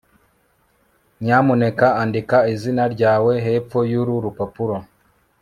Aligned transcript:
nyamuneka 1.23 1.87
andika 2.01 2.37
izina 2.53 2.83
ryawe 2.93 3.33
hepfo 3.45 3.79
yuru 3.91 4.13
rupapuro 4.23 4.75